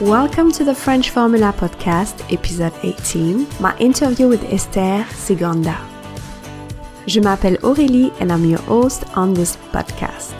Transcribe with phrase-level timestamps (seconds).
[0.00, 5.78] Welcome to the French Formula Podcast, episode 18, my interview with Esther Ciganda.
[7.06, 10.34] Je m'appelle Aurélie and I'm your host on this podcast.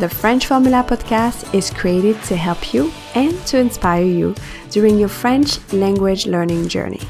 [0.00, 4.34] The French Formula Podcast is created to help you and to inspire you
[4.70, 7.02] during your French language learning journey.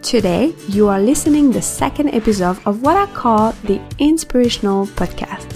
[0.00, 5.54] Today, you are listening the second episode of what I call the inspirational podcast.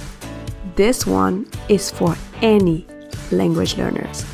[0.76, 2.86] This one is for any
[3.32, 4.26] language learners.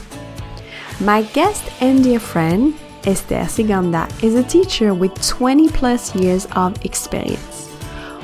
[1.01, 2.73] My guest and dear friend,
[3.05, 7.71] Esther Ciganda, is a teacher with 20 plus years of experience.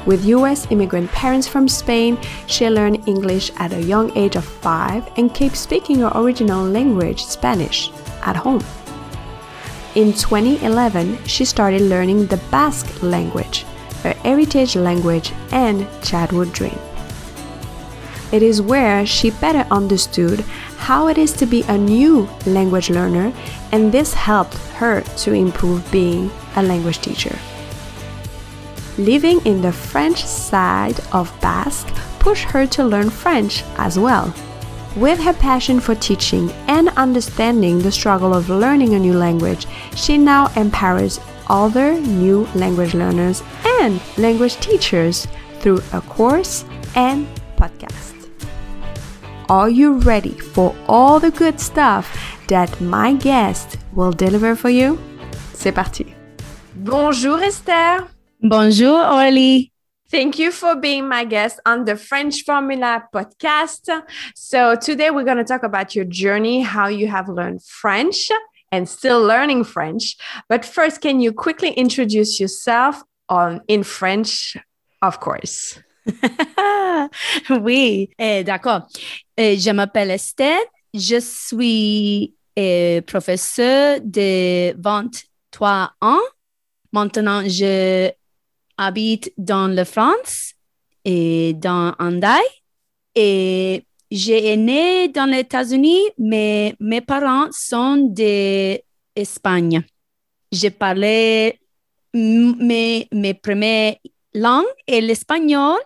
[0.07, 5.19] With US immigrant parents from Spain, she learned English at a young age of 5
[5.19, 7.91] and kept speaking her original language, Spanish,
[8.23, 8.65] at home.
[9.95, 13.67] In 2011, she started learning the Basque language,
[14.03, 16.79] her heritage language and childhood dream.
[18.33, 20.43] It is where she better understood
[20.83, 23.33] how it is to be a new language learner,
[23.71, 27.39] and this helped her to improve being a language teacher.
[28.99, 31.87] Living in the French side of Basque
[32.19, 34.35] pushed her to learn French as well.
[34.97, 40.19] With her passion for teaching and understanding the struggle of learning a new language, she
[40.19, 43.43] now empowers other new language learners
[43.81, 45.29] and language teachers
[45.61, 46.65] through a course
[46.97, 48.22] and podcast.
[49.53, 52.09] Are you ready for all the good stuff
[52.49, 54.99] that my guest will deliver for you?
[55.53, 56.07] C'est parti.
[56.75, 58.09] Bonjour Esther.
[58.41, 59.71] Bonjour Aurélie.
[60.11, 63.91] Thank you for being my guest on the French Formula podcast.
[64.35, 68.31] So, today we're going to talk about your journey, how you have learned French
[68.71, 70.17] and still learning French.
[70.49, 74.57] But first, can you quickly introduce yourself on in French,
[75.03, 75.79] of course?
[77.51, 78.89] oui, eh, d'accord.
[79.37, 80.59] Eh, je m'appelle Esther.
[80.93, 86.19] Je suis eh, professeur de 23 ans.
[86.93, 88.11] Maintenant, je
[88.77, 90.55] habite dans la France
[91.05, 92.43] et dans Andai.
[93.15, 99.83] Et j'ai né dans les États-Unis, mais mes parents sont d'Espagne.
[100.51, 101.59] J'ai parlé
[102.13, 103.97] mes, mes premières
[104.35, 105.79] langues et l'espagnol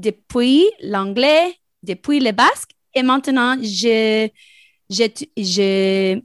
[0.00, 4.28] depuis l'anglais, depuis le basque, et maintenant, je,
[4.88, 6.20] je,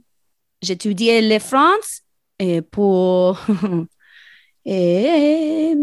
[0.62, 2.02] j'étudiais le France
[2.38, 3.38] et pour
[4.64, 5.74] et,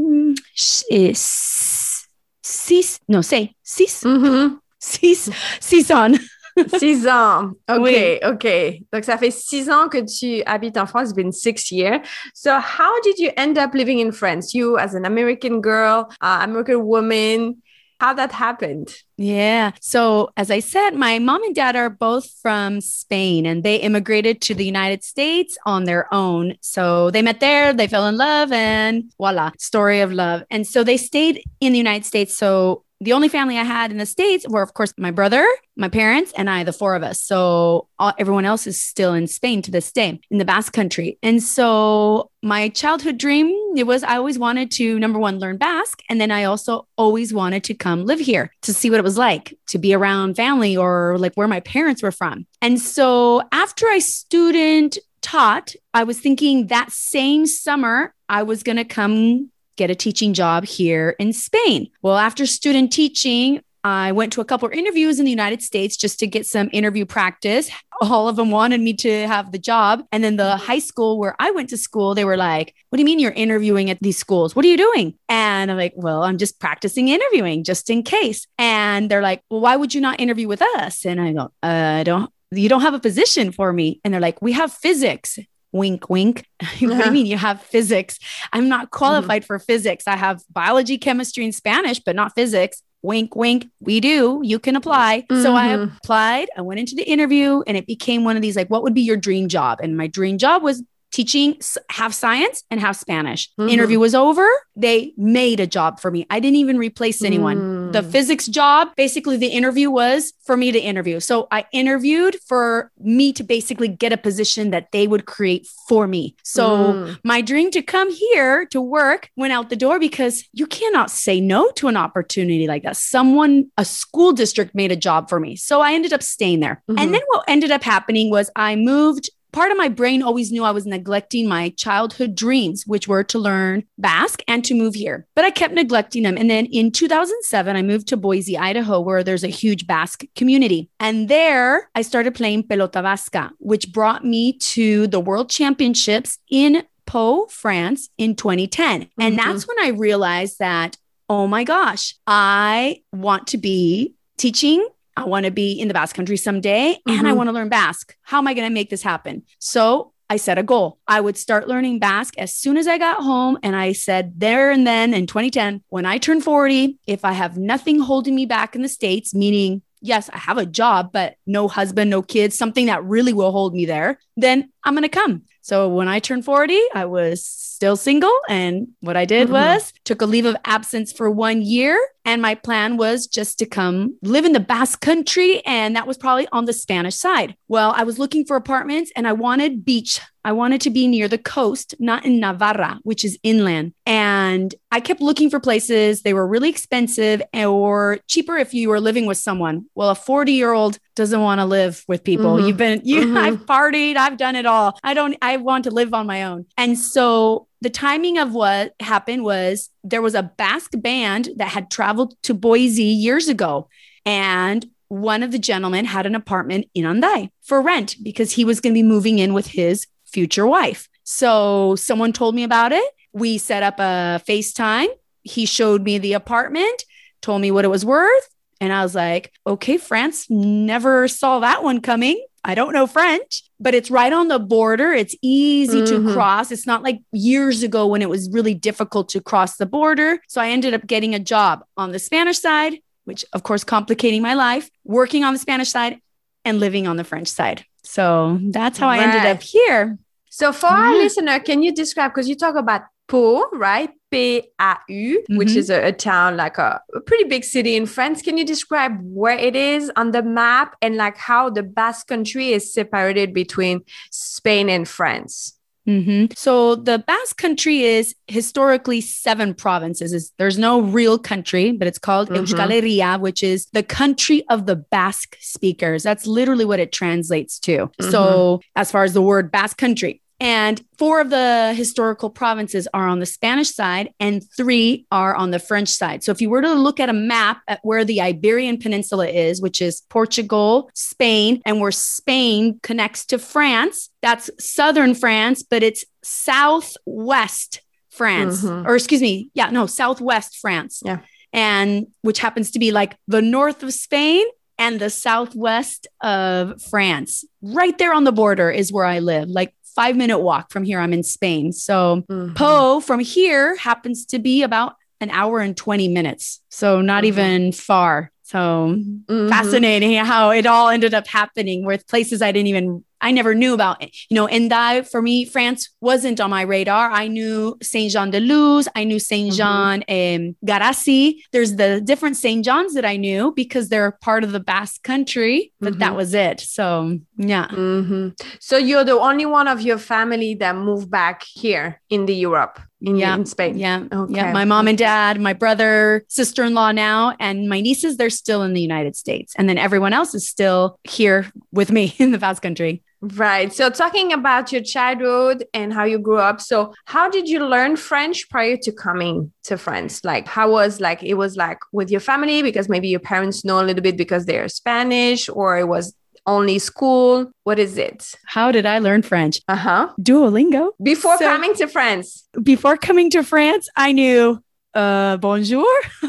[0.90, 4.58] et, six, non, c'est six, mm-hmm.
[4.80, 5.30] six,
[5.60, 6.12] six ans.
[6.78, 7.52] six ans.
[7.70, 8.20] OK, oui.
[8.24, 8.48] OK.
[8.92, 11.10] Donc, ça fait six ans que tu habites en France.
[11.10, 12.02] It's been six years.
[12.34, 14.54] So, how did you end up living in France?
[14.54, 17.56] You, as an American girl, uh, American woman,
[18.04, 18.94] how that happened.
[19.16, 19.72] Yeah.
[19.80, 24.42] So, as I said, my mom and dad are both from Spain and they immigrated
[24.42, 26.56] to the United States on their own.
[26.60, 30.44] So, they met there, they fell in love, and voila, story of love.
[30.52, 32.36] And so, they stayed in the United States.
[32.36, 35.90] So, the only family I had in the States were, of course, my brother, my
[35.90, 37.22] parents, and I, the four of us.
[37.22, 41.18] So all, everyone else is still in Spain to this day, in the Basque country.
[41.22, 46.02] And so my childhood dream, it was I always wanted to, number one, learn Basque.
[46.10, 49.18] And then I also always wanted to come live here to see what it was
[49.18, 52.46] like to be around family or like where my parents were from.
[52.62, 58.78] And so after I student taught, I was thinking that same summer, I was going
[58.78, 61.90] to come get a teaching job here in Spain.
[62.02, 65.98] Well, after student teaching, I went to a couple of interviews in the United States
[65.98, 67.70] just to get some interview practice.
[68.02, 70.06] All of them wanted me to have the job.
[70.12, 73.02] And then the high school where I went to school, they were like, What do
[73.02, 74.56] you mean you're interviewing at these schools?
[74.56, 75.16] What are you doing?
[75.28, 78.48] And I'm like, Well, I'm just practicing interviewing just in case.
[78.58, 81.06] And they're like, Well, why would you not interview with us?
[81.06, 84.00] And I go, uh, I don't, you don't have a position for me.
[84.06, 85.38] And they're like, We have physics
[85.74, 87.12] wink wink what do you uh-huh.
[87.12, 88.20] mean you have physics
[88.54, 89.48] i'm not qualified mm-hmm.
[89.48, 94.40] for physics i have biology chemistry and spanish but not physics wink wink we do
[94.44, 95.42] you can apply mm-hmm.
[95.42, 95.96] so i mm-hmm.
[95.98, 98.94] applied i went into the interview and it became one of these like what would
[98.94, 100.82] be your dream job and my dream job was
[101.14, 101.56] teaching
[101.92, 103.50] half science and half Spanish.
[103.52, 103.70] Mm-hmm.
[103.70, 104.48] Interview was over.
[104.76, 106.26] They made a job for me.
[106.30, 107.83] I didn't even replace anyone.
[107.94, 108.02] Mm.
[108.02, 111.20] The physics job, basically, the interview was for me to interview.
[111.20, 116.08] So I interviewed for me to basically get a position that they would create for
[116.08, 116.36] me.
[116.44, 117.20] So mm.
[117.24, 121.40] my dream to come here to work went out the door because you cannot say
[121.40, 122.98] no to an opportunity like that.
[122.98, 125.56] Someone, a school district made a job for me.
[125.56, 126.84] So I ended up staying there.
[126.90, 127.00] Mm-hmm.
[127.00, 130.64] And then what ended up happening was I moved part of my brain always knew
[130.64, 135.26] I was neglecting my childhood dreams, which were to learn Basque and to move here.
[135.36, 136.38] But I kept neglecting them.
[136.38, 140.90] And then in 2007, I moved to Boise, Idaho, where there's a huge Basque community.
[141.00, 146.84] And there I started playing Pelota Vasca, which brought me to the World Championships in
[147.06, 149.02] Pau, France in 2010.
[149.02, 149.22] Mm-hmm.
[149.22, 150.98] And that's when I realized that,
[151.30, 156.16] oh my gosh, I want to be teaching I want to be in the Basque
[156.16, 157.26] country someday and mm-hmm.
[157.26, 158.16] I want to learn Basque.
[158.24, 159.44] How am I going to make this happen?
[159.60, 160.98] So I set a goal.
[161.08, 163.58] I would start learning Basque as soon as I got home.
[163.62, 167.58] And I said, there and then in 2010, when I turn 40, if I have
[167.58, 171.68] nothing holding me back in the States, meaning, yes, I have a job, but no
[171.68, 175.44] husband, no kids, something that really will hold me there, then I'm going to come.
[175.62, 178.34] So when I turned 40, I was still single.
[178.50, 179.54] And what I did mm-hmm.
[179.54, 181.98] was took a leave of absence for one year.
[182.26, 185.66] And my plan was just to come live in the Basque country.
[185.66, 187.56] And that was probably on the Spanish side.
[187.70, 191.28] Well, I was looking for apartments and I wanted beach I wanted to be near
[191.28, 193.94] the coast, not in Navarra, which is inland.
[194.06, 196.22] And I kept looking for places.
[196.22, 199.86] They were really expensive or cheaper if you were living with someone.
[199.96, 202.58] Well, a 40 year old doesn't want to live with people.
[202.58, 202.68] Mm-hmm.
[202.68, 203.38] You've been, you, mm-hmm.
[203.38, 204.98] I've partied, I've done it all.
[205.04, 206.66] I don't, I want to live on my own.
[206.78, 211.90] And so the timing of what happened was there was a Basque band that had
[211.90, 213.88] traveled to Boise years ago.
[214.26, 218.80] And one of the gentlemen had an apartment in Hendaye for rent because he was
[218.80, 221.08] going to be moving in with his future wife.
[221.24, 223.06] So someone told me about it.
[223.32, 225.08] We set up a FaceTime.
[225.44, 227.06] He showed me the apartment,
[227.42, 228.50] told me what it was worth.
[228.82, 232.44] And I was like, okay, France never saw that one coming.
[232.66, 235.12] I don't know French, but it's right on the border.
[235.12, 236.28] It's easy mm-hmm.
[236.28, 236.72] to cross.
[236.72, 240.40] It's not like years ago when it was really difficult to cross the border.
[240.48, 244.42] So I ended up getting a job on the Spanish side, which of course complicating
[244.42, 246.20] my life, working on the Spanish side
[246.64, 247.86] and living on the French side.
[248.04, 249.20] So that's how right.
[249.20, 250.18] I ended up here.
[250.54, 251.02] So for mm-hmm.
[251.02, 254.12] our listener, can you describe because you talk about Pau, right?
[254.30, 255.58] P-A-U, mm-hmm.
[255.58, 258.44] which is a, a, town like a, a, pretty big city in France.
[258.44, 262.72] Can you describe where it is on the map and like how the Basque country
[262.72, 265.76] is separated between Spain and France?
[266.08, 266.54] Mm-hmm.
[266.56, 270.34] So the Basque country is historically seven provinces.
[270.34, 272.64] It's, there's no real country, but it's called mm-hmm.
[272.64, 276.22] Euskal Herria, which is the country of the Basque speakers.
[276.22, 277.98] That's literally what it translates to.
[277.98, 278.30] Mm-hmm.
[278.30, 283.28] So as far as the word Basque country, and four of the historical provinces are
[283.28, 286.42] on the Spanish side, and three are on the French side.
[286.42, 289.82] So, if you were to look at a map at where the Iberian Peninsula is,
[289.82, 296.24] which is Portugal, Spain, and where Spain connects to France, that's southern France, but it's
[296.44, 299.06] southwest France, mm-hmm.
[299.06, 301.22] or excuse me, yeah, no, southwest France.
[301.26, 301.40] Yeah.
[301.74, 304.66] And which happens to be like the north of Spain
[304.98, 307.66] and the southwest of France.
[307.82, 311.20] Right there on the border is where I live, like five minute walk from here.
[311.20, 311.92] I'm in Spain.
[311.92, 313.20] So mm-hmm.
[313.20, 316.82] From here happens to be about an hour and 20 minutes.
[316.90, 317.48] So not mm-hmm.
[317.48, 318.52] even far.
[318.64, 319.70] So mm-hmm.
[319.70, 323.94] fascinating how it all ended up happening with places I didn't even I never knew
[323.94, 324.36] about it.
[324.50, 327.30] You know, and that for me, France wasn't on my radar.
[327.30, 330.66] I knew Saint Jean de Luz, I knew Saint Jean mm-hmm.
[330.66, 331.64] um.
[331.72, 335.92] There's the different Saint Johns that I knew because they're part of the Basque country,
[336.00, 336.20] but mm-hmm.
[336.20, 336.80] that was it.
[336.80, 337.88] So yeah.
[337.88, 338.50] Mm-hmm.
[338.80, 343.00] So you're the only one of your family that moved back here in the Europe.
[343.22, 343.98] In, yeah, in Spain.
[343.98, 344.26] Yeah.
[344.34, 344.54] Okay.
[344.54, 344.74] Yeah.
[344.74, 348.84] My mom and dad, my brother, sister in law now, and my nieces, they're still
[348.84, 349.74] in the United States.
[349.78, 353.24] And then everyone else is still here with me in the Basque country.
[353.44, 353.92] Right.
[353.92, 356.80] So, talking about your childhood and how you grew up.
[356.80, 360.46] So, how did you learn French prior to coming to France?
[360.46, 364.00] Like, how was like it was like with your family because maybe your parents know
[364.00, 366.34] a little bit because they're Spanish, or it was
[366.66, 367.70] only school?
[367.84, 368.56] What is it?
[368.66, 369.82] How did I learn French?
[369.90, 370.30] Uh huh.
[370.40, 371.10] Duolingo.
[371.22, 372.66] Before so, coming to France.
[372.82, 374.82] Before coming to France, I knew
[375.14, 376.08] uh bonjour.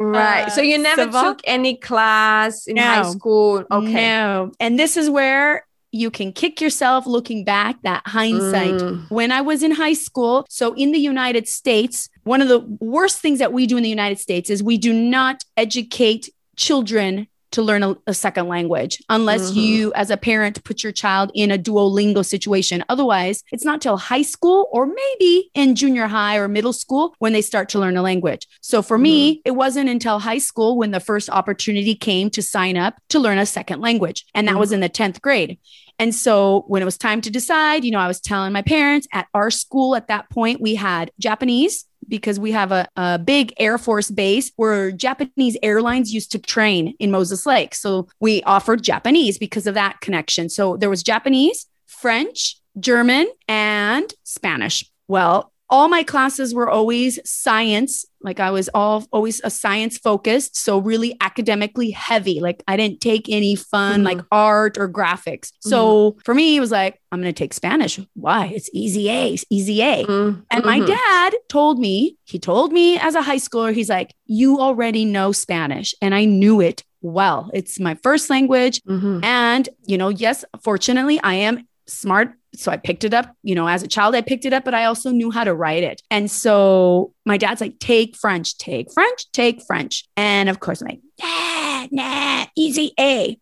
[0.00, 0.46] Right.
[0.46, 3.64] Uh, so you never took any class in no, high school.
[3.68, 4.08] Okay.
[4.08, 4.52] No.
[4.60, 9.10] And this is where you can kick yourself looking back that hindsight mm.
[9.10, 13.18] when i was in high school so in the united states one of the worst
[13.20, 17.62] things that we do in the united states is we do not educate children to
[17.62, 19.58] learn a, a second language unless mm-hmm.
[19.58, 23.96] you as a parent put your child in a duolingo situation otherwise it's not till
[23.96, 27.96] high school or maybe in junior high or middle school when they start to learn
[27.96, 29.04] a language so for mm-hmm.
[29.04, 33.18] me it wasn't until high school when the first opportunity came to sign up to
[33.18, 34.60] learn a second language and that mm-hmm.
[34.60, 35.58] was in the 10th grade
[35.98, 39.08] and so when it was time to decide, you know, I was telling my parents
[39.12, 43.52] at our school at that point, we had Japanese, because we have a, a big
[43.58, 47.74] Air Force base where Japanese airlines used to train in Moses Lake.
[47.74, 50.48] So we offered Japanese because of that connection.
[50.48, 54.90] So there was Japanese, French, German, and Spanish.
[55.08, 60.56] Well, all my classes were always science like i was all always a science focused
[60.56, 64.04] so really academically heavy like i didn't take any fun mm-hmm.
[64.04, 66.20] like art or graphics so mm-hmm.
[66.24, 69.44] for me it was like i'm going to take spanish why it's easy a it's
[69.50, 70.40] easy a mm-hmm.
[70.50, 74.60] and my dad told me he told me as a high schooler he's like you
[74.60, 79.22] already know spanish and i knew it well it's my first language mm-hmm.
[79.22, 83.68] and you know yes fortunately i am smart so I picked it up, you know,
[83.68, 86.02] as a child, I picked it up, but I also knew how to write it.
[86.10, 90.08] And so my dad's like, take French, take French, take French.
[90.16, 93.38] And of course, I'm like, nah, nah, easy A.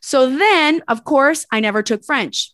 [0.00, 2.52] So then, of course, I never took French.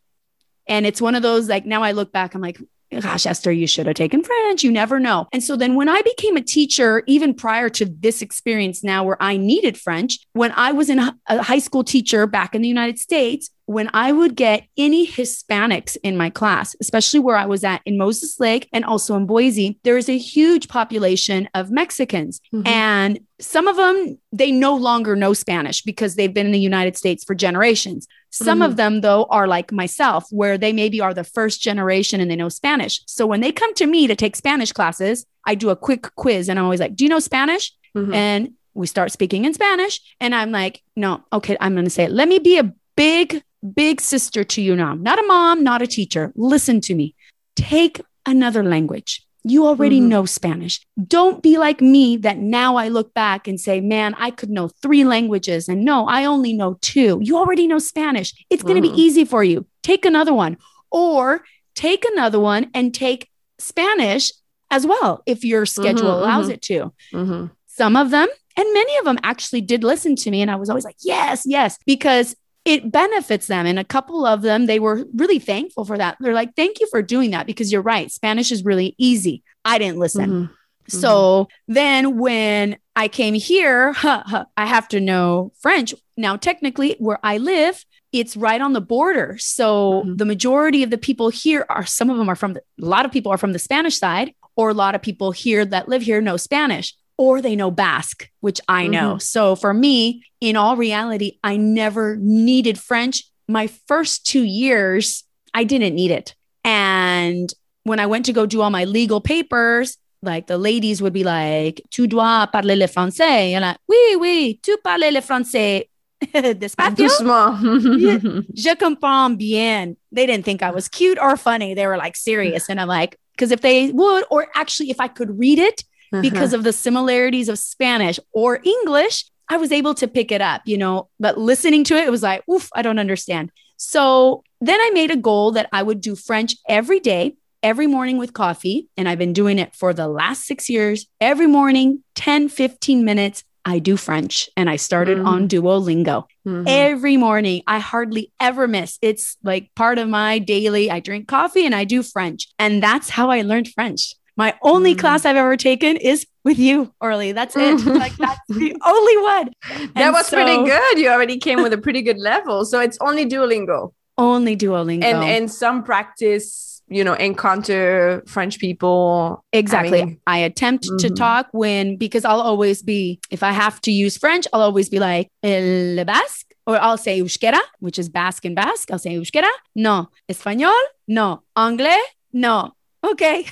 [0.67, 2.59] And it's one of those like now I look back, I'm like,
[3.01, 4.63] gosh, Esther, you should have taken French.
[4.63, 5.27] You never know.
[5.33, 9.17] And so then when I became a teacher, even prior to this experience now where
[9.23, 12.99] I needed French, when I was in a high school teacher back in the United
[12.99, 17.81] States, when I would get any Hispanics in my class, especially where I was at
[17.87, 22.41] in Moses Lake and also in Boise, there is a huge population of Mexicans.
[22.53, 22.67] Mm-hmm.
[22.67, 26.97] And some of them, they no longer know Spanish because they've been in the United
[26.97, 28.07] States for generations.
[28.31, 28.71] Some mm-hmm.
[28.71, 32.37] of them, though, are like myself, where they maybe are the first generation and they
[32.37, 33.01] know Spanish.
[33.07, 36.49] So when they come to me to take Spanish classes, I do a quick quiz
[36.49, 37.73] and I'm always like, Do you know Spanish?
[37.97, 38.15] Mm-hmm.
[38.15, 40.01] And we start speaking in Spanish.
[40.21, 42.11] And I'm like, No, okay, I'm going to say it.
[42.11, 45.87] Let me be a big big sister to you now, not a mom, not a
[45.87, 46.33] teacher.
[46.35, 47.15] Listen to me.
[47.57, 49.27] Take another language.
[49.45, 50.09] You already mm-hmm.
[50.09, 50.81] know Spanish.
[51.05, 54.69] Don't be like me that now I look back and say, man, I could know
[54.69, 55.69] three languages.
[55.69, 57.19] And no, I only know two.
[57.23, 58.33] You already know Spanish.
[58.51, 58.97] It's going to mm-hmm.
[58.97, 59.67] be easy for you.
[59.83, 60.59] Take another one
[60.93, 61.43] or
[61.75, 63.29] take another one and take
[63.59, 64.33] Spanish
[64.71, 66.53] as well if your schedule mm-hmm, allows mm-hmm.
[66.53, 66.93] it to.
[67.13, 67.47] Mm-hmm.
[67.67, 70.43] Some of them and many of them actually did listen to me.
[70.43, 73.67] And I was always like, yes, yes, because it benefits them.
[73.67, 76.17] And a couple of them, they were really thankful for that.
[76.21, 78.11] They're like, thank you for doing that because you're right.
[78.11, 79.43] Spanish is really easy.
[79.65, 80.31] I didn't listen.
[80.31, 80.53] Mm-hmm.
[80.89, 81.73] So mm-hmm.
[81.73, 85.95] then when I came here, huh, huh, I have to know French.
[86.17, 89.37] Now, technically, where I live, it's right on the border.
[89.39, 90.17] So mm-hmm.
[90.17, 93.05] the majority of the people here are, some of them are from, the, a lot
[93.05, 96.03] of people are from the Spanish side, or a lot of people here that live
[96.03, 99.13] here know Spanish or they know Basque, which I know.
[99.13, 99.21] Mm-hmm.
[99.21, 103.25] So for me, in all reality, I never needed French.
[103.47, 105.23] My first two years,
[105.55, 106.35] I didn't need it.
[106.65, 107.53] And
[107.85, 111.23] when I went to go do all my legal papers, like the ladies would be
[111.23, 113.55] like, Tu dois parler le français.
[113.55, 115.85] And like, oui, oui, tu parles le français.
[116.35, 118.45] Despacio.
[118.55, 119.97] Je comprends bien.
[120.11, 121.75] They didn't think I was cute or funny.
[121.75, 122.69] They were like serious.
[122.69, 126.23] And I'm like, because if they would, or actually, if I could read it, uh-huh.
[126.23, 130.63] because of the similarities of Spanish or English, I was able to pick it up,
[130.65, 133.51] you know, but listening to it, it was like, oof, I don't understand.
[133.77, 138.17] So then I made a goal that I would do French every day, every morning
[138.17, 138.89] with coffee.
[138.97, 141.07] And I've been doing it for the last six years.
[141.21, 144.49] Every morning, 10, 15 minutes, I do French.
[144.57, 145.27] And I started mm-hmm.
[145.27, 146.25] on Duolingo.
[146.47, 146.65] Mm-hmm.
[146.67, 148.99] Every morning, I hardly ever miss.
[149.03, 150.91] It's like part of my daily.
[150.91, 152.49] I drink coffee and I do French.
[152.59, 154.15] And that's how I learned French.
[154.37, 154.99] My only mm.
[154.99, 157.33] class I've ever taken is with you, Orly.
[157.33, 157.81] That's it.
[157.87, 159.51] like that's the only one.
[159.71, 160.99] And that was so, pretty good.
[160.99, 162.65] You already came with a pretty good level.
[162.65, 163.93] So it's only Duolingo.
[164.19, 165.05] Only Duolingo.
[165.05, 169.45] And and some practice, you know, encounter French people.
[169.53, 170.03] Exactly.
[170.03, 170.97] I, mean, I attempt mm-hmm.
[170.97, 174.89] to talk when because I'll always be if I have to use French, I'll always
[174.89, 178.91] be like el basque or I'll say euskera, which is Basque and Basque.
[178.91, 179.51] I'll say euskera.
[179.75, 180.09] No.
[180.31, 180.81] Español.
[181.09, 181.43] No.
[181.57, 182.01] Anglais.
[182.33, 182.75] No.
[183.03, 183.21] OK.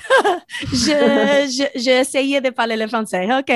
[0.71, 3.27] je, je, j'ai essayé de parler le français.
[3.37, 3.49] OK.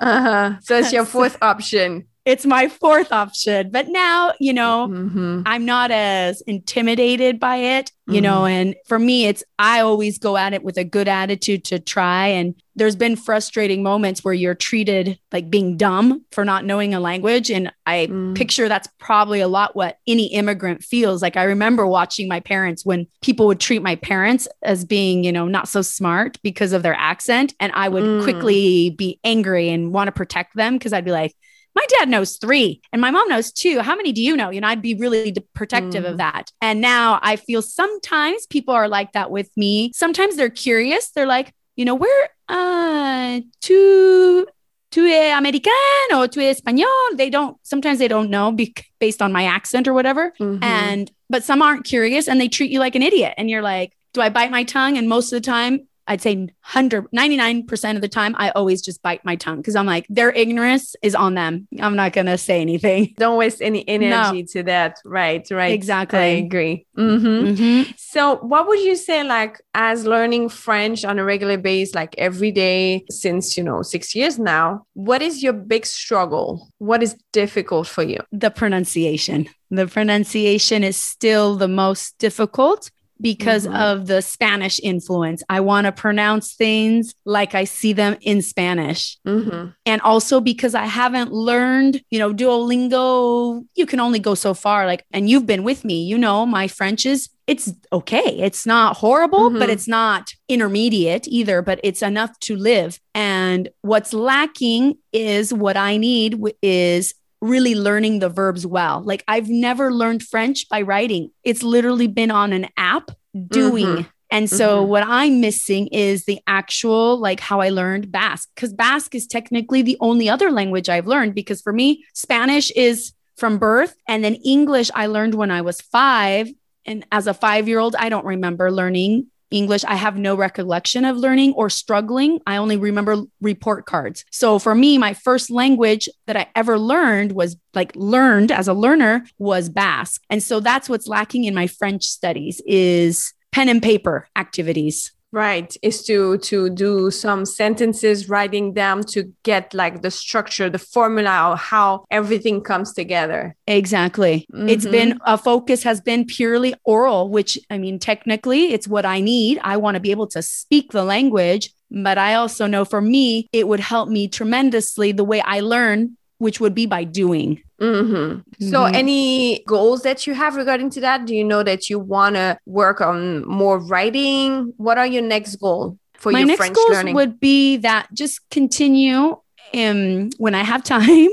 [0.00, 0.56] uh-huh.
[0.62, 3.70] So it's your fourth option it's my fourth option.
[3.70, 5.42] But now, you know, mm-hmm.
[5.46, 8.22] I'm not as intimidated by it, you mm-hmm.
[8.22, 11.78] know, and for me, it's I always go at it with a good attitude to
[11.78, 12.26] try.
[12.26, 17.00] And there's been frustrating moments where you're treated like being dumb for not knowing a
[17.00, 17.50] language.
[17.50, 18.36] And I mm.
[18.36, 21.22] picture that's probably a lot what any immigrant feels.
[21.22, 25.32] Like I remember watching my parents when people would treat my parents as being, you
[25.32, 27.54] know, not so smart because of their accent.
[27.58, 28.22] And I would mm.
[28.22, 31.34] quickly be angry and want to protect them because I'd be like,
[31.78, 33.78] my dad knows three and my mom knows two.
[33.80, 34.50] How many do you know?
[34.50, 36.10] You know, I'd be really protective mm.
[36.10, 36.50] of that.
[36.60, 39.92] And now I feel sometimes people are like that with me.
[39.94, 41.10] Sometimes they're curious.
[41.10, 44.46] They're like, you know, we're uh tu
[44.90, 45.72] tu es american
[46.14, 47.16] or tu es español.
[47.16, 50.32] They don't, sometimes they don't know be- based on my accent or whatever.
[50.40, 50.64] Mm-hmm.
[50.64, 53.34] And, but some aren't curious and they treat you like an idiot.
[53.36, 54.98] And you're like, do I bite my tongue?
[54.98, 59.02] And most of the time I'd say 100, 99% of the time, I always just
[59.02, 61.68] bite my tongue because I'm like, their ignorance is on them.
[61.80, 63.14] I'm not going to say anything.
[63.18, 64.46] Don't waste any energy no.
[64.52, 64.98] to that.
[65.04, 65.46] Right.
[65.50, 65.72] Right.
[65.72, 66.18] Exactly.
[66.18, 66.86] I agree.
[66.96, 67.46] Mm-hmm.
[67.46, 67.92] Mm-hmm.
[67.96, 72.50] So, what would you say, like, as learning French on a regular basis, like every
[72.50, 76.68] day since, you know, six years now, what is your big struggle?
[76.78, 78.18] What is difficult for you?
[78.32, 79.48] The pronunciation.
[79.70, 83.76] The pronunciation is still the most difficult because mm-hmm.
[83.76, 85.42] of the Spanish influence.
[85.48, 89.18] I want to pronounce things like I see them in Spanish.
[89.26, 89.70] Mm-hmm.
[89.86, 94.86] And also because I haven't learned, you know, Duolingo, you can only go so far.
[94.86, 97.28] Like, and you've been with me, you know, my French is.
[97.46, 98.40] It's okay.
[98.42, 99.58] It's not horrible, mm-hmm.
[99.58, 103.00] but it's not intermediate either, but it's enough to live.
[103.14, 109.02] And what's lacking is what I need is really learning the verbs well.
[109.02, 111.30] Like I've never learned French by writing.
[111.44, 113.10] It's literally been on an app
[113.48, 113.86] doing.
[113.86, 114.08] Mm-hmm.
[114.30, 114.90] And so mm-hmm.
[114.90, 119.82] what I'm missing is the actual like how I learned Basque cuz Basque is technically
[119.82, 124.34] the only other language I've learned because for me Spanish is from birth and then
[124.34, 126.50] English I learned when I was 5
[126.84, 131.54] and as a 5-year-old I don't remember learning English, I have no recollection of learning
[131.54, 132.40] or struggling.
[132.46, 134.24] I only remember report cards.
[134.30, 138.74] So for me, my first language that I ever learned was like learned as a
[138.74, 140.22] learner was Basque.
[140.30, 145.76] And so that's what's lacking in my French studies is pen and paper activities right
[145.82, 151.52] is to to do some sentences writing them to get like the structure the formula
[151.52, 153.54] of how everything comes together.
[153.66, 154.46] Exactly.
[154.52, 154.68] Mm-hmm.
[154.68, 159.20] it's been a focus has been purely oral which i mean technically it's what i
[159.20, 159.58] need.
[159.62, 163.48] I want to be able to speak the language but i also know for me
[163.52, 168.16] it would help me tremendously the way i learn which would be by doing Mm-hmm.
[168.16, 168.70] Mm-hmm.
[168.70, 171.26] So, any goals that you have regarding to that?
[171.26, 174.74] Do you know that you want to work on more writing?
[174.76, 177.14] What are your next goal for My your next French goals learning?
[177.14, 179.36] would be that just continue.
[179.74, 181.28] Um, when I have time,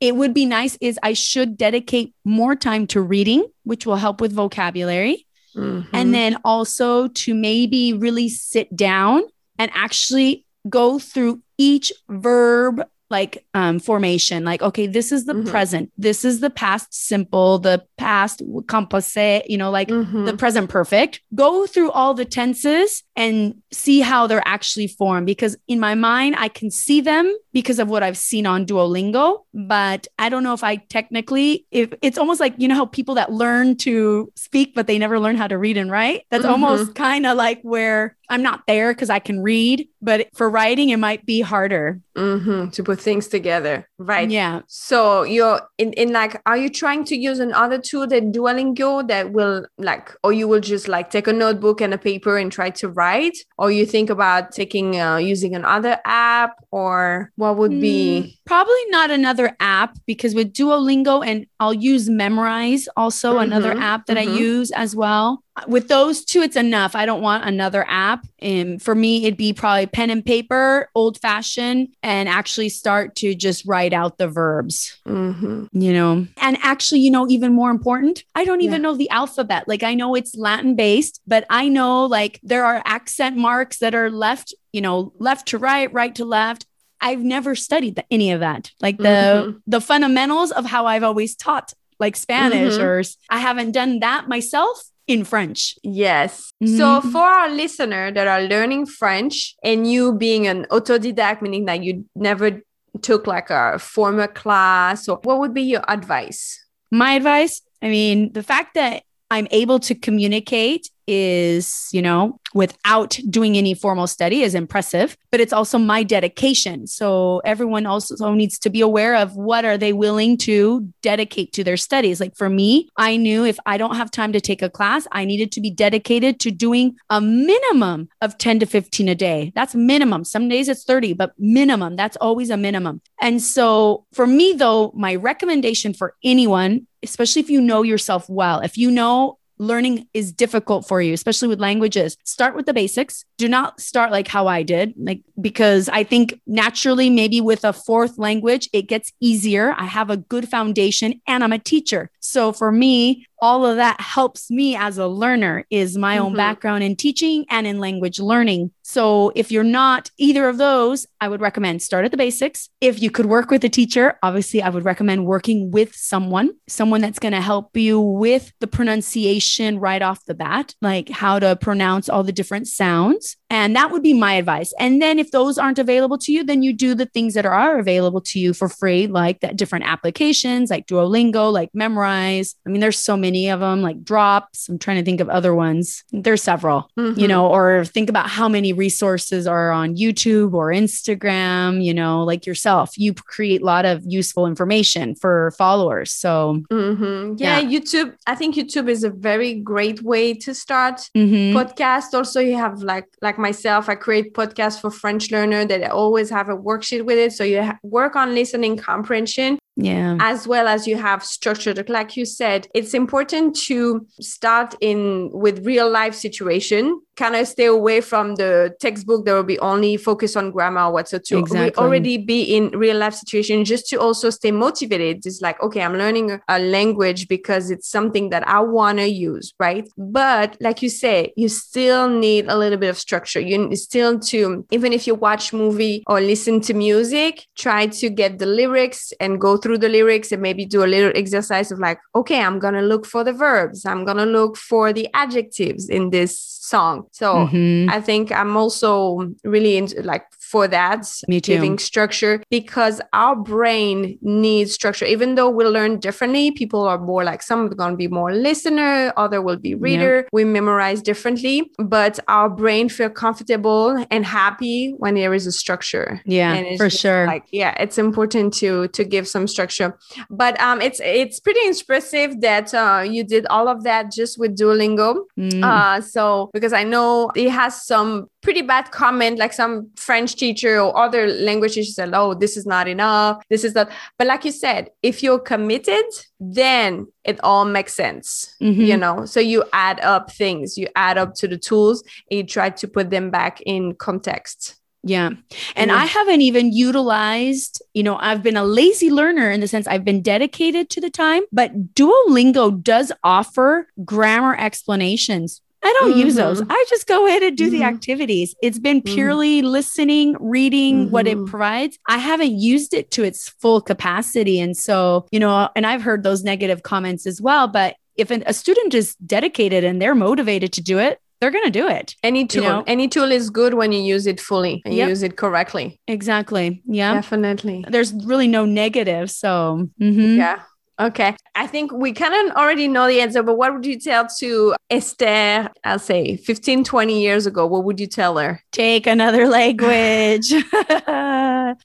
[0.00, 0.78] it would be nice.
[0.80, 5.94] Is I should dedicate more time to reading, which will help with vocabulary, mm-hmm.
[5.94, 9.22] and then also to maybe really sit down
[9.58, 15.48] and actually go through each verb like um, formation like okay this is the mm-hmm.
[15.48, 20.24] present this is the past simple the past composé you know like mm-hmm.
[20.26, 25.56] the present perfect go through all the tenses and see how they're actually formed because
[25.68, 30.06] in my mind I can see them because of what I've seen on Duolingo but
[30.18, 33.32] I don't know if I technically if it's almost like you know how people that
[33.32, 36.52] learn to speak but they never learn how to read and write that's mm-hmm.
[36.52, 40.90] almost kind of like where I'm not there because I can read, but for writing,
[40.90, 43.88] it might be harder mm-hmm, to put things together.
[43.98, 44.30] Right.
[44.30, 44.60] Yeah.
[44.66, 49.32] So you're in, in like, are you trying to use another tool that Duolingo that
[49.32, 52.70] will like, or you will just like take a notebook and a paper and try
[52.70, 53.38] to write?
[53.56, 58.22] Or you think about taking, uh, using another app or what would be?
[58.22, 63.72] Mm, probably not another app because with Duolingo and I'll use Memrise also, mm-hmm, another
[63.72, 64.34] app that mm-hmm.
[64.34, 66.94] I use as well with those two, it's enough.
[66.94, 68.26] I don't want another app.
[68.38, 73.34] And for me, it'd be probably pen and paper, old fashioned, and actually start to
[73.34, 75.66] just write out the verbs, mm-hmm.
[75.72, 76.26] you know.
[76.36, 78.90] And actually, you know, even more important, I don't even yeah.
[78.90, 79.66] know the alphabet.
[79.66, 83.94] Like, I know it's Latin based, but I know like there are accent marks that
[83.94, 86.66] are left, you know, left to right, right to left.
[87.00, 88.72] I've never studied the, any of that.
[88.80, 89.58] Like the mm-hmm.
[89.66, 92.82] the fundamentals of how I've always taught like Spanish mm-hmm.
[92.82, 95.74] or I haven't done that myself in French.
[95.82, 96.52] Yes.
[96.62, 96.76] Mm-hmm.
[96.76, 101.82] So for our listener that are learning French and you being an autodidact, meaning that
[101.82, 102.60] you never
[103.02, 106.64] took like a formal class, so what would be your advice?
[106.92, 113.18] My advice, I mean, the fact that I'm able to communicate is, you know, without
[113.30, 116.86] doing any formal study is impressive, but it's also my dedication.
[116.86, 121.64] So everyone also needs to be aware of what are they willing to dedicate to
[121.64, 122.20] their studies.
[122.20, 125.24] Like for me, I knew if I don't have time to take a class, I
[125.24, 129.52] needed to be dedicated to doing a minimum of 10 to 15 a day.
[129.54, 130.24] That's minimum.
[130.24, 133.00] Some days it's 30, but minimum, that's always a minimum.
[133.20, 138.60] And so for me though, my recommendation for anyone especially if you know yourself well,
[138.60, 143.24] if you know learning is difficult for you, especially with languages, start with the basics.
[143.36, 147.72] Do not start like how I did, like because I think naturally, maybe with a
[147.72, 149.74] fourth language, it gets easier.
[149.76, 152.10] I have a good foundation and I'm a teacher.
[152.20, 156.26] So for me, all of that helps me as a learner is my mm-hmm.
[156.26, 158.70] own background in teaching and in language learning.
[158.82, 162.70] So if you're not either of those, I would recommend start at the basics.
[162.80, 167.02] If you could work with a teacher, obviously I would recommend working with someone, someone
[167.02, 171.56] that's going to help you with the pronunciation right off the bat, like how to
[171.56, 173.36] pronounce all the different sounds.
[173.50, 174.72] And that would be my advice.
[174.78, 177.78] And then if those aren't available to you, then you do the things that are
[177.78, 182.54] available to you for free, like that different applications like Duolingo, like Memrise.
[182.66, 184.68] I mean, there's so many of them, like Drops.
[184.68, 186.04] I'm trying to think of other ones.
[186.12, 187.18] There's several, mm-hmm.
[187.18, 192.24] you know, or think about how many resources are on YouTube or Instagram, you know,
[192.24, 192.96] like yourself.
[192.96, 196.12] You create a lot of useful information for followers.
[196.12, 197.34] So, mm-hmm.
[197.38, 201.08] yeah, yeah, YouTube, I think YouTube is a very great way to start.
[201.16, 201.56] Mm-hmm.
[201.56, 205.88] Podcast also, you have like, like myself, I create podcasts for French learner that I
[205.88, 207.32] always have a worksheet with it.
[207.32, 210.16] So you ha- work on listening comprehension yeah.
[210.20, 211.88] as well as you have structured.
[211.88, 217.66] Like you said it's important to start in with real life situation kind of stay
[217.66, 221.38] away from the textbook that will be only focused on grammar or what so to
[221.38, 221.74] exactly.
[221.82, 225.26] already be in real life situation just to also stay motivated.
[225.26, 229.52] It's like okay i'm learning a language because it's something that i want to use
[229.58, 229.88] right?
[229.96, 233.40] But like you say you still need a little bit of structure.
[233.40, 238.38] You still to even if you watch movie or listen to music try to get
[238.38, 241.98] the lyrics and go through the lyrics and maybe do a little exercise of like
[242.14, 243.84] okay i'm gonna look for the verbs.
[243.84, 247.06] I'm gonna look for the adjectives in this song.
[247.12, 247.90] So mm-hmm.
[247.90, 251.52] I think I'm also really into like for that Me too.
[251.52, 255.04] giving structure because our brain needs structure.
[255.04, 258.32] Even though we learn differently people are more like some are going to be more
[258.32, 260.26] listener other will be reader.
[260.32, 266.20] We memorize differently but our brain feel comfortable and happy when there is a structure.
[266.24, 267.26] Yeah for sure.
[267.26, 269.98] like yeah it's important to to give some structure.
[270.30, 274.56] But um it's it's pretty impressive that uh you did all of that just with
[274.56, 275.24] duolingo.
[275.38, 275.62] Mm.
[275.62, 280.80] uh so because i know it has some pretty bad comment like some french teacher
[280.80, 284.44] or other language teacher said oh this is not enough this is not but like
[284.44, 286.04] you said if you're committed
[286.40, 288.80] then it all makes sense mm-hmm.
[288.80, 292.44] you know so you add up things you add up to the tools and you
[292.44, 295.30] try to put them back in context yeah.
[295.76, 296.00] And mm-hmm.
[296.00, 300.04] I haven't even utilized, you know, I've been a lazy learner in the sense I've
[300.04, 306.20] been dedicated to the time, but Duolingo does offer grammar explanations I don't mm-hmm.
[306.20, 306.60] use those.
[306.60, 306.72] Mm-hmm.
[306.72, 307.78] I just go in and do mm-hmm.
[307.78, 308.54] the activities.
[308.62, 309.14] It's been mm-hmm.
[309.14, 309.68] purely mm-hmm.
[309.68, 311.46] listening, reading what it mm-hmm.
[311.46, 311.98] provides.
[312.08, 314.60] I haven't used it to its full capacity.
[314.60, 317.68] And so, you know, and I've heard those negative comments as well.
[317.68, 321.64] But if an, a student is dedicated and they're motivated to do it, they're going
[321.64, 322.16] to do it.
[322.24, 322.84] Any tool, you know?
[322.88, 325.08] any tool is good when you use it fully and yep.
[325.08, 326.00] use it correctly.
[326.08, 326.82] Exactly.
[326.84, 327.14] Yeah.
[327.14, 327.84] Definitely.
[327.88, 329.30] There's really no negative.
[329.30, 330.62] So, yeah.
[331.00, 331.36] Okay.
[331.54, 334.74] I think we kind of already know the answer, but what would you tell to
[334.90, 337.66] Esther, I'll say 15, 20 years ago?
[337.66, 338.62] What would you tell her?
[338.72, 340.52] Take another language.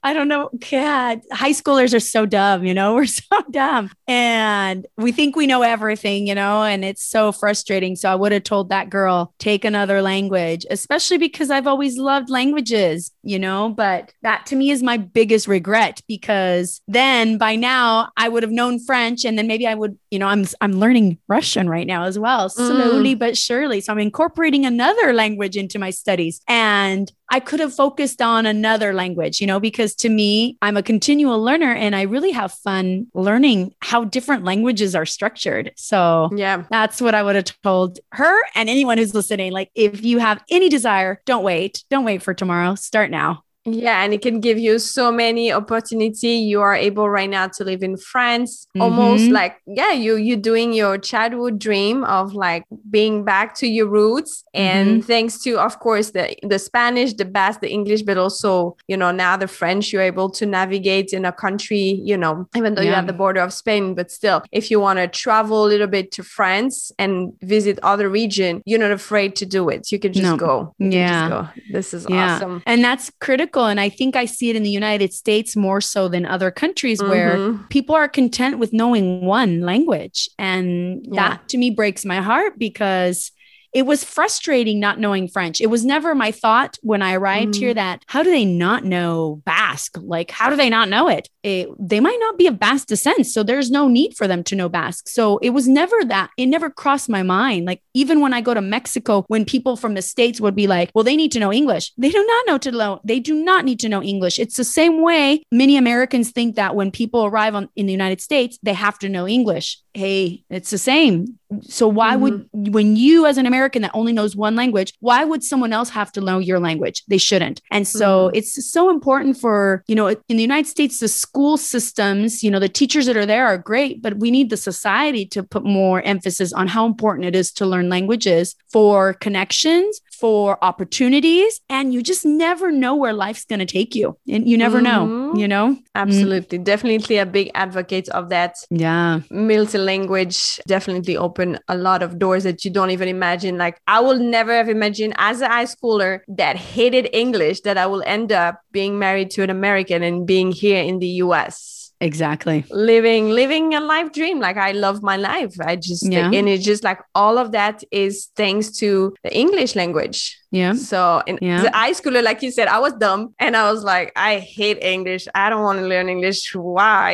[0.02, 0.50] I don't know.
[0.70, 3.90] God, high schoolers are so dumb, you know, we're so dumb.
[4.08, 7.96] And we think we know everything, you know, and it's so frustrating.
[7.96, 12.30] So I would have told that girl, take another language, especially because I've always loved
[12.30, 18.10] languages, you know, but that to me is my biggest regret because then by now
[18.16, 20.72] I would have known French French and then maybe I would, you know, I'm I'm
[20.72, 23.18] learning Russian right now as well, slowly mm.
[23.18, 23.80] but surely.
[23.80, 28.94] So I'm incorporating another language into my studies and I could have focused on another
[28.94, 33.08] language, you know, because to me, I'm a continual learner and I really have fun
[33.12, 35.72] learning how different languages are structured.
[35.74, 39.50] So, yeah, that's what I would have told her and anyone who's listening.
[39.50, 41.82] Like, if you have any desire, don't wait.
[41.90, 42.76] Don't wait for tomorrow.
[42.76, 43.43] Start now.
[43.66, 46.32] Yeah, and it can give you so many opportunity.
[46.32, 48.82] You are able right now to live in France, mm-hmm.
[48.82, 53.86] almost like yeah, you you doing your childhood dream of like being back to your
[53.86, 54.44] roots.
[54.52, 55.06] And mm-hmm.
[55.06, 59.10] thanks to, of course, the the Spanish, the Basque, the English, but also you know
[59.10, 62.02] now the French, you're able to navigate in a country.
[62.04, 62.90] You know, even though yeah.
[62.90, 65.86] you have the border of Spain, but still, if you want to travel a little
[65.86, 69.90] bit to France and visit other region, you're not afraid to do it.
[69.90, 70.36] You can just no.
[70.36, 70.74] go.
[70.78, 71.48] You yeah, go.
[71.72, 72.36] This is yeah.
[72.36, 73.68] awesome, and that's critical critical.
[73.68, 77.00] And I think I see it in the United States more so than other countries
[77.00, 77.10] mm-hmm.
[77.10, 80.28] where people are content with knowing one language.
[80.38, 81.28] And yeah.
[81.28, 83.30] that to me breaks my heart because
[83.74, 85.60] it was frustrating not knowing French.
[85.60, 87.58] It was never my thought when I arrived Mm.
[87.58, 89.98] here that how do they not know Basque?
[90.00, 91.28] Like, how do they not know it?
[91.42, 91.68] it?
[91.78, 93.26] They might not be of Basque descent.
[93.26, 95.08] So there's no need for them to know Basque.
[95.08, 96.30] So it was never that.
[96.38, 97.66] It never crossed my mind.
[97.66, 100.90] Like, even when I go to Mexico, when people from the States would be like,
[100.94, 101.92] well, they need to know English.
[101.98, 104.38] They do not know to know, they do not need to know English.
[104.38, 108.20] It's the same way many Americans think that when people arrive on, in the United
[108.20, 109.80] States, they have to know English.
[109.94, 111.38] Hey, it's the same.
[111.62, 115.42] So why would when you as an American that only knows one language, why would
[115.42, 117.02] someone else have to know your language?
[117.08, 117.60] They shouldn't.
[117.70, 118.36] And so mm-hmm.
[118.36, 122.60] it's so important for, you know, in the United States the school systems, you know,
[122.60, 126.02] the teachers that are there are great, but we need the society to put more
[126.02, 132.02] emphasis on how important it is to learn languages for connections, for opportunities, and you
[132.02, 134.16] just never know where life's going to take you.
[134.28, 135.38] And you never know, Mhm.
[135.40, 135.76] you know?
[135.94, 136.58] Absolutely.
[136.58, 138.54] Definitely a big advocate of that.
[138.70, 139.20] Yeah.
[139.30, 143.58] Multi-language definitely open a lot of doors that you don't even imagine.
[143.58, 147.86] Like I will never have imagined as a high schooler that hated English that I
[147.86, 151.73] will end up being married to an American and being here in the US.
[152.04, 152.58] Exactly.
[152.70, 156.30] living living a life dream like i love my life i just Yeah.
[156.36, 158.88] and it's just like all of that is thanks to
[159.24, 160.18] the english language
[160.60, 160.74] Yeah.
[160.90, 161.62] so in Yeah.
[161.62, 164.78] the high schooler like you said i was dumb and i was like i hate
[164.96, 167.10] english i don't want to learn english why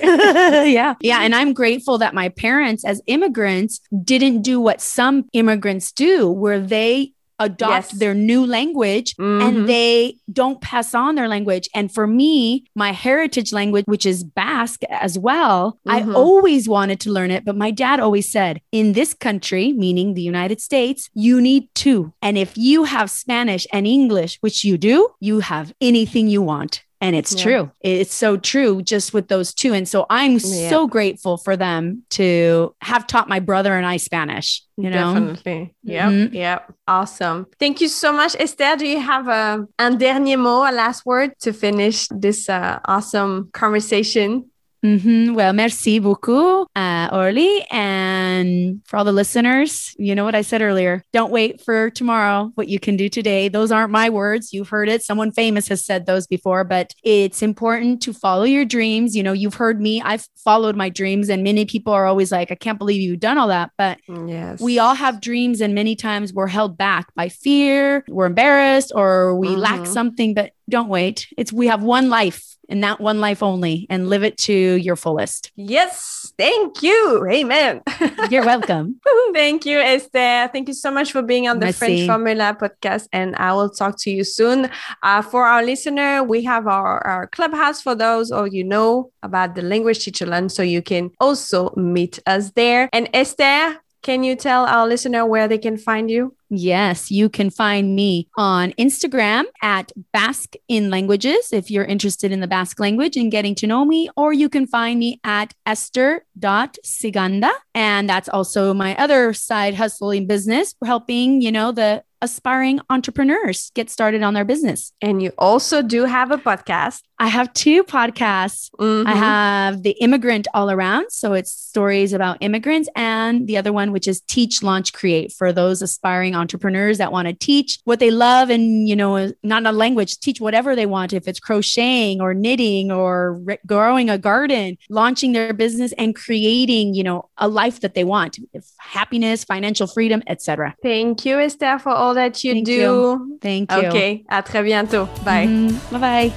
[0.78, 0.94] yeah.
[1.00, 1.20] Yeah.
[1.24, 6.60] And I'm grateful that my parents, as immigrants, didn't do what some immigrants do, where
[6.60, 7.98] they adopt Yes.
[7.98, 9.42] their new language Mhm.
[9.42, 11.68] and they don't pass on their language.
[11.74, 16.14] And for me, my heritage language, which is Basque as well, I Mhm.
[16.14, 17.44] always wanted to learn it.
[17.44, 22.12] But my dad always said, in this country, meaning the United States, you need two.
[22.22, 26.82] And if you have Spanish and English, which you do, you have anything you want.
[27.02, 27.42] And it's Yeah.
[27.42, 27.70] true.
[27.80, 29.72] It's so true just with those two.
[29.72, 30.68] And so I'm Yeah.
[30.68, 35.14] so grateful for them to have taught my brother and I Spanish, you know?
[35.14, 35.74] Definitely.
[35.84, 36.10] Yep.
[36.10, 36.34] Mhm.
[36.34, 36.72] Yep.
[36.86, 37.46] Awesome.
[37.58, 38.76] Thank you so much, Esther.
[38.76, 43.48] Do you have a un dernier mot, a last word to finish this uh, awesome
[43.54, 44.49] conversation?
[44.82, 47.64] Hmm Well, merci beaucoup, uh, Orly.
[47.70, 51.02] And for all the listeners, you know what I said earlier.
[51.12, 53.48] Don't wait for tomorrow, what you can do today.
[53.48, 54.52] Those aren't my words.
[54.52, 55.02] You've heard it.
[55.02, 59.14] Someone famous has said those before, but it's important to follow your dreams.
[59.14, 60.00] You know, you've heard me.
[60.00, 63.36] I've followed my dreams, and many people are always like, I can't believe you've done
[63.38, 63.70] all that.
[63.76, 64.60] But Yes.
[64.60, 69.36] we all have dreams, and many times we're held back by fear, we're embarrassed, or
[69.36, 69.86] we lack Mhm.
[69.92, 70.34] something.
[70.34, 71.28] But don't wait.
[71.36, 74.96] It's we have one life and that one life only, and live it to your
[74.96, 75.50] fullest.
[75.56, 76.32] Yes.
[76.38, 77.26] Thank you.
[77.30, 77.82] Amen.
[78.30, 79.00] You're welcome.
[79.34, 80.48] Thank you, Esther.
[80.52, 81.78] Thank you so much for being on the Merci.
[81.78, 84.70] French Formula podcast, and I will talk to you soon.
[85.02, 89.56] Uh, for our listener, we have our, our clubhouse for those or you know about
[89.56, 92.88] the language teacher lunch, so you can also meet us there.
[92.92, 96.34] And Esther, can you tell our listener where they can find you?
[96.50, 102.40] Yes, you can find me on Instagram at Basque in Languages if you're interested in
[102.40, 107.50] the Basque language and getting to know me, or you can find me at esther.ciganda.
[107.74, 113.88] And that's also my other side hustling business, helping, you know, the aspiring entrepreneurs get
[113.88, 114.92] started on their business.
[115.00, 117.00] And you also do have a podcast.
[117.18, 118.68] I have two podcasts.
[118.78, 119.14] I Mhm.
[119.16, 121.06] have the immigrant all around.
[121.10, 125.50] So it's stories about immigrants, and the other one, which is teach, launch, create for
[125.50, 129.72] those aspiring entrepreneurs that want to teach what they love and, you know, not a
[129.72, 131.12] language, teach whatever they want.
[131.12, 136.94] If it's crocheting or knitting or re- growing a garden, launching their business and creating,
[136.94, 140.74] you know, a life that they want, if happiness, financial freedom, etc.
[140.82, 142.72] Thank you, Esther, for all that you Thank do.
[142.72, 143.38] you.
[143.40, 143.88] Thank you.
[143.88, 145.06] Okay, à très bientôt.
[145.24, 145.46] Bye.
[145.46, 145.92] Mm-hmm.
[145.92, 146.32] Bye bye.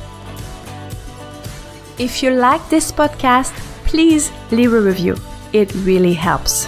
[1.99, 3.53] If you like this podcast,
[3.85, 5.15] please leave a review.
[5.53, 6.67] It really helps.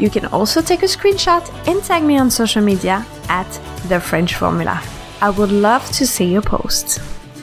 [0.00, 3.50] You can also take a screenshot and tag me on social media at
[3.88, 4.82] The French Formula.
[5.20, 6.98] I would love to see your posts.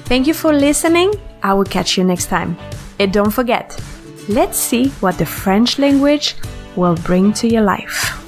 [0.09, 1.13] Thank you for listening.
[1.43, 2.57] I will catch you next time.
[2.97, 3.79] And don't forget,
[4.27, 6.35] let's see what the French language
[6.75, 8.26] will bring to your life.